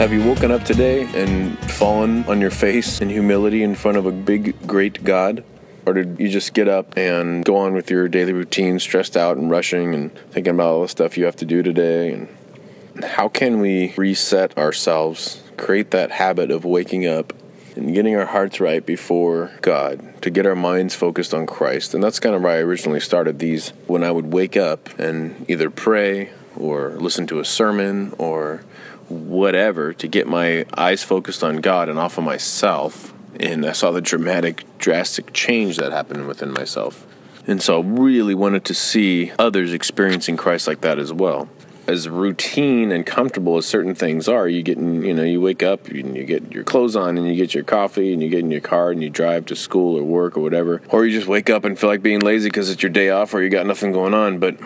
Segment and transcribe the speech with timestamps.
[0.00, 4.06] Have you woken up today and fallen on your face in humility in front of
[4.06, 5.44] a big, great God?
[5.84, 9.36] Or did you just get up and go on with your daily routine, stressed out
[9.36, 12.12] and rushing and thinking about all the stuff you have to do today?
[12.14, 17.34] And how can we reset ourselves, create that habit of waking up
[17.76, 21.92] and getting our hearts right before God, to get our minds focused on Christ?
[21.92, 25.44] And that's kind of why I originally started these when I would wake up and
[25.46, 28.64] either pray or listen to a sermon or
[29.10, 33.12] whatever to get my eyes focused on God and off of myself.
[33.38, 37.06] And I saw the dramatic, drastic change that happened within myself.
[37.46, 41.48] And so I really wanted to see others experiencing Christ like that as well.
[41.86, 45.62] As routine and comfortable as certain things are, you get in, you know, you wake
[45.62, 48.40] up and you get your clothes on and you get your coffee and you get
[48.40, 50.82] in your car and you drive to school or work or whatever.
[50.90, 53.34] Or you just wake up and feel like being lazy because it's your day off
[53.34, 54.38] or you got nothing going on.
[54.38, 54.56] But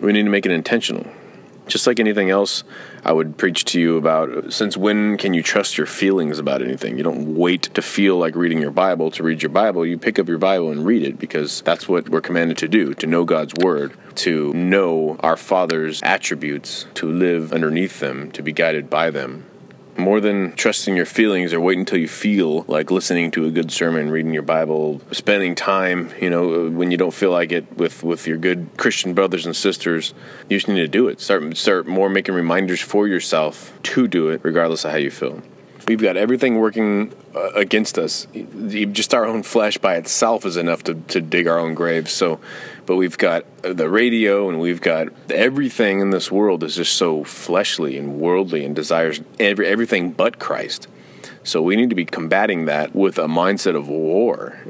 [0.00, 1.06] we need to make it intentional
[1.66, 2.64] just like anything else
[3.04, 6.96] I would preach to you about, since when can you trust your feelings about anything?
[6.96, 9.84] You don't wait to feel like reading your Bible to read your Bible.
[9.84, 12.94] You pick up your Bible and read it because that's what we're commanded to do
[12.94, 18.52] to know God's Word, to know our Father's attributes, to live underneath them, to be
[18.52, 19.46] guided by them
[19.96, 23.70] more than trusting your feelings or waiting until you feel like listening to a good
[23.70, 28.02] sermon, reading your Bible, spending time, you know, when you don't feel like it with,
[28.02, 30.14] with your good Christian brothers and sisters,
[30.48, 31.20] you just need to do it.
[31.20, 35.42] Start start more making reminders for yourself to do it regardless of how you feel.
[35.86, 38.26] We've got everything working uh, against us.
[38.92, 42.12] Just our own flesh by itself is enough to, to dig our own graves.
[42.12, 42.40] So,
[42.86, 47.24] but we've got the radio and we've got everything in this world is just so
[47.24, 50.86] fleshly and worldly and desires every, everything but Christ.
[51.44, 54.60] So we need to be combating that with a mindset of war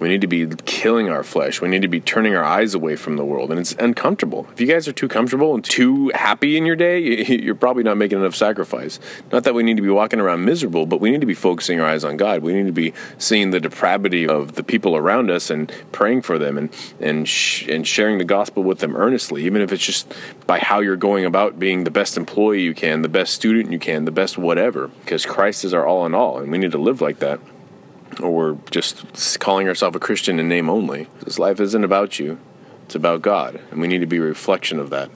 [0.00, 1.60] we need to be killing our flesh.
[1.60, 3.50] We need to be turning our eyes away from the world.
[3.50, 4.48] And it's uncomfortable.
[4.50, 7.98] If you guys are too comfortable and too happy in your day, you're probably not
[7.98, 8.98] making enough sacrifice.
[9.30, 11.80] Not that we need to be walking around miserable, but we need to be focusing
[11.80, 12.42] our eyes on God.
[12.42, 16.38] We need to be seeing the depravity of the people around us and praying for
[16.38, 20.14] them and, and, sh- and sharing the gospel with them earnestly, even if it's just
[20.46, 23.78] by how you're going about being the best employee you can, the best student you
[23.78, 24.88] can, the best whatever.
[24.88, 27.38] Because Christ is our all in all, and we need to live like that
[28.22, 31.06] or just calling ourselves a Christian in name only.
[31.24, 32.38] This life isn't about you,
[32.86, 35.10] it's about God, and we need to be a reflection of that.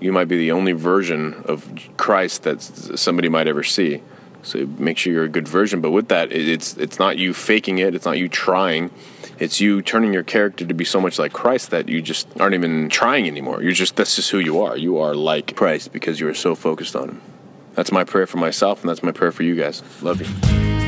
[0.00, 4.02] You might be the only version of Christ that somebody might ever see.
[4.42, 5.80] So make sure you're a good version.
[5.80, 7.94] But with that, it's it's not you faking it.
[7.94, 8.90] It's not you trying.
[9.38, 12.54] It's you turning your character to be so much like Christ that you just aren't
[12.54, 13.62] even trying anymore.
[13.62, 14.76] You're just that's just who you are.
[14.76, 17.22] You are like Christ because you are so focused on Him.
[17.74, 19.82] That's my prayer for myself, and that's my prayer for you guys.
[20.02, 20.81] Love you.